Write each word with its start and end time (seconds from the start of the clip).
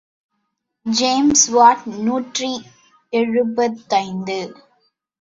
James 0.85 1.45
Watt 1.47 1.85
நூற்றி 1.85 2.51
எழுபத்தைந்து. 3.13 4.39